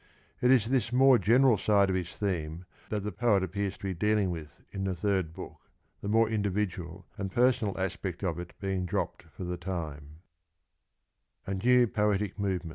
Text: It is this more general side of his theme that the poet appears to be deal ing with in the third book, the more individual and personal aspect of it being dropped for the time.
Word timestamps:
It 0.41 0.49
is 0.49 0.65
this 0.65 0.91
more 0.91 1.19
general 1.19 1.59
side 1.59 1.91
of 1.91 1.95
his 1.95 2.09
theme 2.11 2.65
that 2.89 3.01
the 3.03 3.11
poet 3.11 3.43
appears 3.43 3.77
to 3.77 3.83
be 3.83 3.93
deal 3.93 4.17
ing 4.17 4.31
with 4.31 4.59
in 4.71 4.83
the 4.83 4.95
third 4.95 5.31
book, 5.31 5.69
the 6.01 6.07
more 6.07 6.27
individual 6.27 7.05
and 7.19 7.31
personal 7.31 7.79
aspect 7.79 8.23
of 8.23 8.39
it 8.39 8.59
being 8.59 8.87
dropped 8.87 9.21
for 9.29 9.43
the 9.43 9.57
time. 9.57 10.21